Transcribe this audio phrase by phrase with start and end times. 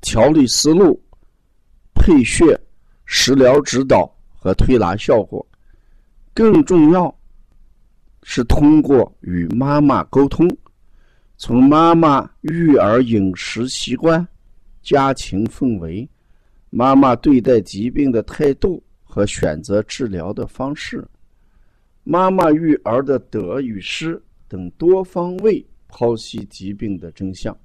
[0.00, 1.00] 调理思路、
[1.94, 2.58] 配穴、
[3.04, 5.44] 食疗指导和推拿效果，
[6.32, 7.12] 更重要
[8.22, 10.48] 是通过与妈妈沟通，
[11.36, 14.26] 从妈妈育儿饮食习惯、
[14.82, 16.08] 家庭氛围、
[16.70, 21.06] 妈妈对待疾病的态度和选择治疗的方式、
[22.04, 27.56] 妈妈育儿的得与失等多方位剖析疾病的真相。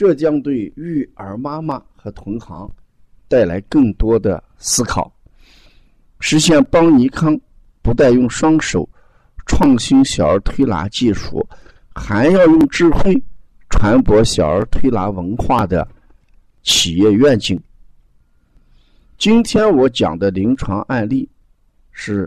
[0.00, 2.66] 这将对育儿妈妈和同行
[3.28, 5.14] 带来更多的思考，
[6.20, 7.38] 实现邦尼康
[7.82, 8.88] 不但用双手
[9.44, 11.46] 创新小儿推拿技术，
[11.94, 13.22] 还要用智慧
[13.68, 15.86] 传播小儿推拿文化的
[16.62, 17.62] 企业愿景。
[19.18, 21.28] 今天我讲的临床案例
[21.92, 22.26] 是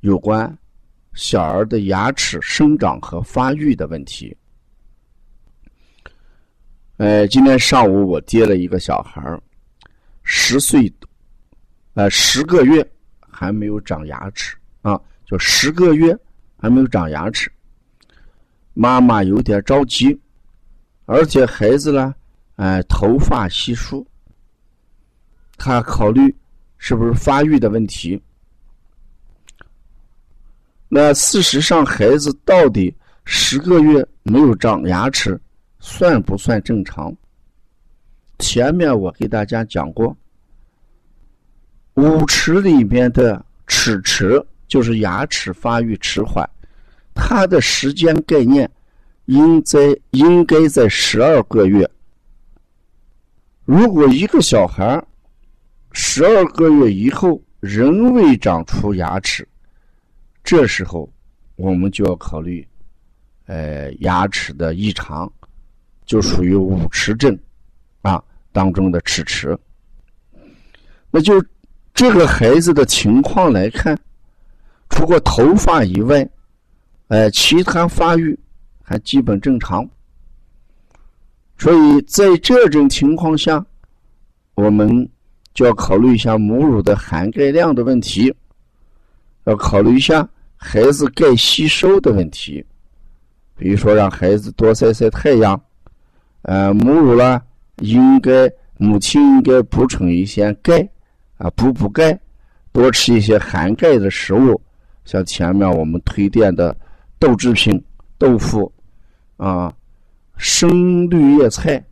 [0.00, 0.52] 有关
[1.14, 4.36] 小儿的牙齿生长和发育的问题。
[6.98, 9.40] 呃，今天上午我接了一个小孩儿，
[10.24, 10.92] 十岁，
[11.94, 12.84] 呃，十个月
[13.20, 16.16] 还没有长牙齿啊，就十个月
[16.56, 17.48] 还没有长牙齿。
[18.74, 20.18] 妈妈有点着急，
[21.04, 22.12] 而且孩子呢，
[22.56, 24.04] 哎，头发稀疏，
[25.56, 26.34] 他考虑
[26.78, 28.20] 是不是发育的问题。
[30.88, 32.92] 那事实上，孩子到底
[33.24, 35.40] 十个月没有长牙齿？
[35.90, 37.16] 算不算正常？
[38.38, 40.14] 前面我给大家讲过，
[41.94, 46.48] 五齿里面的齿齿就是牙齿发育迟缓，
[47.14, 48.70] 它的时间概念
[49.24, 51.90] 应在应该在十二个月。
[53.64, 55.02] 如果一个小孩
[55.92, 59.48] 十二个月以后仍未长出牙齿，
[60.44, 61.10] 这时候
[61.56, 62.64] 我们就要考虑，
[63.46, 65.32] 呃，牙齿的异常。
[66.08, 67.38] 就属于五迟症，
[68.00, 68.20] 啊
[68.50, 69.56] 当中的齿齿。
[71.10, 71.44] 那就
[71.92, 73.96] 这个孩子的情况来看，
[74.88, 76.26] 除过头发以外，
[77.08, 78.36] 哎，其他发育
[78.82, 79.86] 还基本正常。
[81.58, 83.62] 所以在这种情况下，
[84.54, 85.06] 我们
[85.52, 88.34] 就要考虑一下母乳的含钙量的问题，
[89.44, 90.26] 要考虑一下
[90.56, 92.64] 孩子钙吸收的问题，
[93.56, 95.60] 比如说让孩子多晒晒太阳。
[96.48, 97.42] 呃，母乳呢，
[97.82, 100.80] 应该母亲应该补充一些钙，
[101.36, 102.18] 啊，补补钙，
[102.72, 104.58] 多吃一些含钙的食物，
[105.04, 106.74] 像前面我们推荐的
[107.18, 107.78] 豆制品、
[108.16, 108.72] 豆腐，
[109.36, 109.70] 啊，
[110.38, 111.84] 生绿叶菜，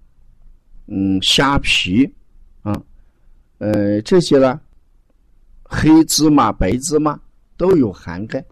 [0.86, 2.10] 嗯，虾皮，
[2.62, 2.80] 啊，
[3.58, 4.58] 呃，这些呢，
[5.64, 7.20] 黑芝麻、白芝麻
[7.58, 8.42] 都有含钙。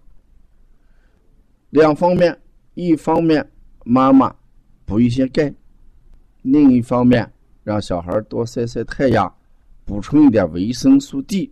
[1.71, 2.39] 两方面，
[2.75, 3.51] 一方面
[3.85, 4.31] 妈妈
[4.85, 5.51] 补一些钙。
[6.45, 7.31] 另一方面，
[7.63, 9.35] 让小孩多晒晒太阳，
[9.87, 11.51] 补充一点维生素 D。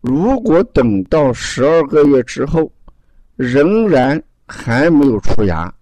[0.00, 2.72] 如果等到十二个月之后，
[3.34, 5.74] 仍然还没有出牙，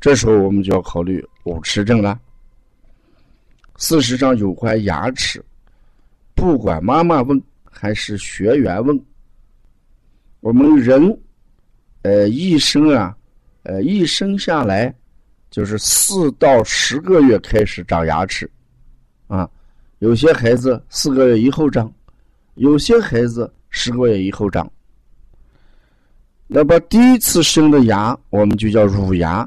[0.00, 2.18] 这时候我们就要考虑五齿症了。
[3.76, 5.44] 事实上，有关牙齿，
[6.34, 8.98] 不管妈妈问还是学员问，
[10.40, 11.20] 我们人，
[12.02, 13.14] 呃，一生啊，
[13.64, 14.94] 呃，一生下来。
[15.52, 18.50] 就是四到十个月开始长牙齿，
[19.26, 19.46] 啊，
[19.98, 21.92] 有些孩子四个月以后长，
[22.54, 24.68] 有些孩子十个月以后长。
[26.46, 29.46] 那么第一次生的牙，我们就叫乳牙，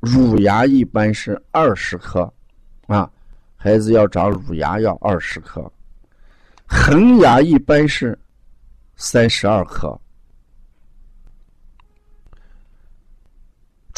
[0.00, 2.30] 乳牙一般是二十颗，
[2.88, 3.08] 啊，
[3.54, 5.70] 孩子要长乳牙要二十颗，
[6.66, 8.18] 恒牙一般是
[8.96, 9.96] 三十二颗。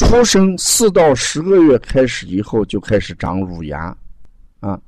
[0.01, 3.95] 出生四到十个月开始以后就开始长乳牙，
[4.59, 4.81] 啊，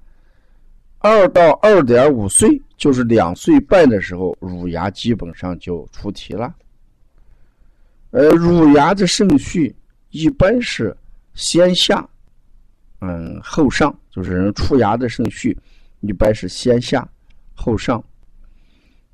[0.98, 6.54] 二到二点五岁就是两岁半的时候，乳牙基本上就出题了。
[8.10, 9.74] 呃，乳牙的顺序
[10.10, 10.96] 一般是
[11.36, 12.06] 先下，
[13.00, 15.56] 嗯，后上，就是人出牙的顺序
[16.02, 17.08] 一般是先下
[17.54, 18.04] 后上，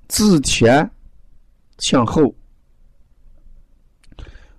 [0.08, 0.90] 自前
[1.78, 2.34] 向后。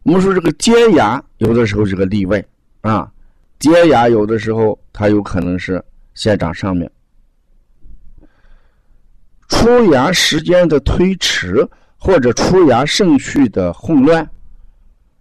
[0.02, 2.42] 我们说这个尖牙有的时候是个例外
[2.80, 3.10] 啊，
[3.58, 5.82] 尖牙有的时候它有可能是
[6.14, 6.90] 先长上面。
[9.48, 11.68] 出牙时间的推迟，
[11.98, 14.26] 或者出牙顺序的混乱，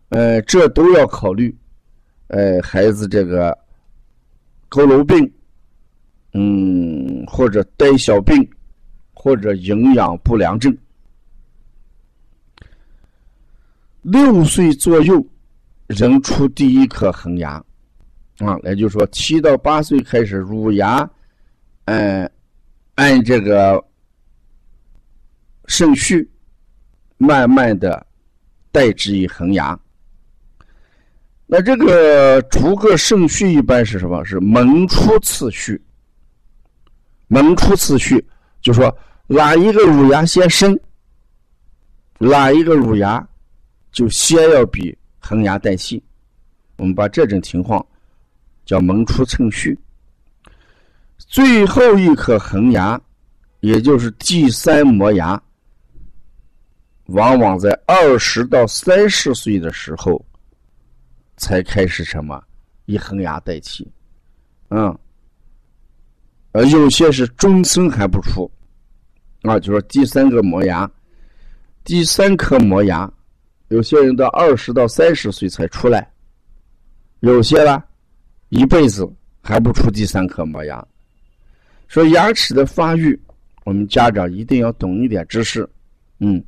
[0.09, 1.53] 呃，这都要考虑。
[2.27, 3.57] 呃，孩子这个
[4.69, 5.29] 佝偻病，
[6.33, 8.47] 嗯，或者呆小病，
[9.13, 10.75] 或者营养不良症。
[14.01, 15.25] 六岁左右，
[15.87, 17.63] 人出第一颗恒牙，
[18.39, 21.09] 啊，也就是说七到八岁开始乳牙，
[21.85, 22.29] 嗯，
[22.95, 23.83] 按这个。
[25.71, 26.27] 顺序，
[27.19, 28.03] 慢慢的
[28.71, 29.79] 代之以恒牙。
[31.45, 34.25] 那这个逐个顺序一般是什么？
[34.25, 35.79] 是萌出次序。
[37.27, 38.27] 萌出次序，
[38.63, 38.91] 就说
[39.27, 40.75] 哪一个乳牙先生，
[42.17, 43.23] 哪一个乳牙
[43.91, 46.01] 就先要比恒牙代谢。
[46.77, 47.85] 我们把这种情况
[48.65, 49.77] 叫萌出次序。
[51.17, 52.99] 最后一颗恒牙，
[53.59, 55.41] 也就是第三磨牙。
[57.07, 60.23] 往往在二十到三十岁的时候，
[61.37, 62.39] 才开始什么
[62.85, 63.91] 以恒牙代替，
[64.69, 64.95] 嗯，
[66.51, 68.49] 呃，有些是终生还不出，
[69.41, 70.89] 啊，就说第三个磨牙，
[71.83, 73.11] 第三颗磨牙，
[73.69, 76.07] 有些人到二十到三十岁才出来，
[77.21, 77.83] 有些呢，
[78.49, 79.09] 一辈子
[79.41, 80.85] 还不出第三颗磨牙。
[81.87, 83.19] 说牙齿的发育，
[83.63, 85.67] 我们家长一定要懂一点知识，
[86.19, 86.43] 嗯。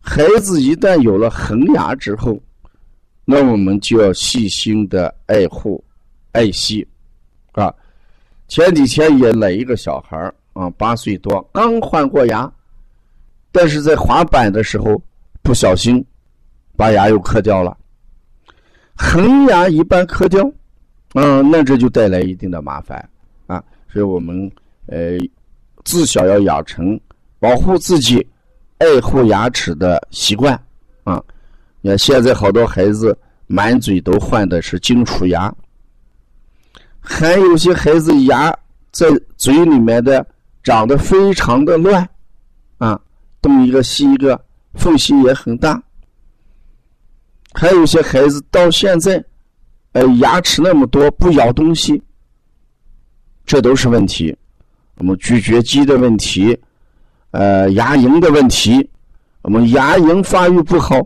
[0.00, 2.40] 孩子一旦有了恒牙之后，
[3.24, 5.84] 那我们就要细心的爱护、
[6.32, 6.86] 爱惜，
[7.52, 7.74] 啊！
[8.46, 10.16] 前几天也来一个小孩
[10.54, 12.50] 啊，八岁多，刚换过牙，
[13.52, 15.02] 但是在滑板的时候
[15.42, 16.02] 不小心
[16.78, 17.76] 把牙又磕掉了。
[18.94, 20.40] 恒牙一般磕掉，
[21.14, 23.06] 嗯，那这就带来一定的麻烦
[23.48, 23.62] 啊！
[23.92, 24.50] 所以我们
[24.86, 25.18] 呃，
[25.84, 26.98] 自小要养成
[27.40, 28.24] 保护自己。
[28.78, 30.54] 爱护牙齿的习惯，
[31.02, 31.20] 啊，
[31.80, 35.52] 你看现在好多孩子满嘴都换的是金属牙，
[37.00, 38.56] 还有些孩子牙
[38.92, 40.24] 在嘴里面的
[40.62, 42.08] 长得非常的乱，
[42.78, 43.00] 啊，
[43.42, 44.40] 东一个西一个，
[44.74, 45.82] 缝隙也很大，
[47.58, 49.22] 还有些孩子到现在，
[49.90, 52.00] 呃，牙齿那么多不咬东西，
[53.44, 54.32] 这都是问题，
[54.98, 56.56] 我们咀嚼肌的问题。
[57.32, 58.88] 呃，牙龈的问题，
[59.42, 61.04] 我们牙龈发育不好，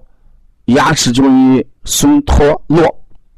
[0.66, 2.84] 牙齿就容易松脱落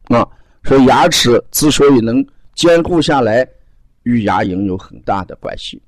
[0.09, 0.27] 啊。
[0.65, 2.27] 所以牙齿之所以能
[2.57, 3.47] 坚固下来，
[4.03, 5.81] 与牙龈有很大的关系。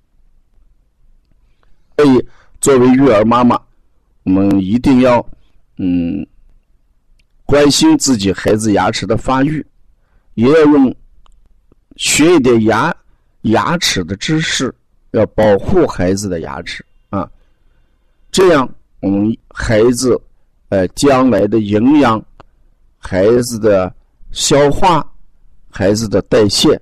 [1.96, 2.24] 所以，
[2.60, 3.60] 作为育儿妈妈，
[4.22, 5.18] 我们一定要
[5.78, 6.24] 嗯
[7.46, 9.64] 关心自己孩子牙齿的发育，
[10.34, 10.94] 也要用
[11.96, 12.94] 学一点牙
[13.42, 14.74] 牙齿的知识。
[15.12, 17.30] 要保护孩子的牙齿啊，
[18.30, 18.68] 这样
[19.00, 20.20] 我们孩子
[20.68, 22.22] 呃将来的营养、
[22.98, 23.90] 孩子的
[24.30, 25.10] 消化、
[25.70, 26.78] 孩子的代谢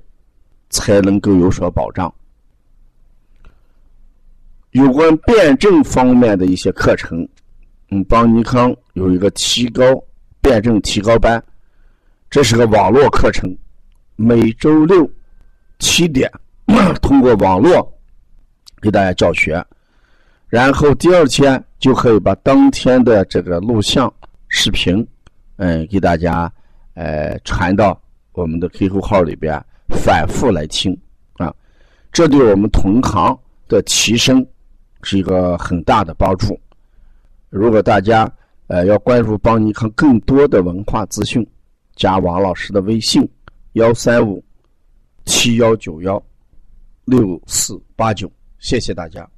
[0.68, 2.12] 才能够有所保障。
[4.72, 7.28] 有关辩证方面的一些课程，
[7.90, 9.84] 嗯，邦尼康有一个提高
[10.44, 11.42] 辩证提高班，
[12.28, 13.56] 这是个网络课程，
[14.14, 15.10] 每周六
[15.78, 16.30] 七点
[17.00, 17.90] 通过网络。
[18.82, 19.64] 给大家教学，
[20.46, 24.12] 然后第二天就可以把当天的这个录像
[24.48, 24.94] 视频，
[25.56, 26.52] 嗯，给大家
[26.92, 27.98] 呃传到
[28.32, 30.94] 我们的 QQ 号里边，反复来听
[31.38, 31.50] 啊，
[32.12, 33.34] 这对我们同行
[33.68, 34.46] 的提升
[35.02, 36.60] 是一个很大的帮助。
[37.48, 38.30] 如果大家
[38.66, 41.46] 呃要关注帮你看更多的文化资讯，
[41.96, 43.28] 加王老师的微信
[43.72, 44.42] 幺三五
[45.24, 46.22] 七幺九幺
[47.04, 48.30] 六四八九。
[48.58, 49.28] 谢谢大家。